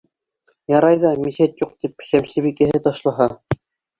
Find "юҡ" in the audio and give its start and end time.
1.65-1.75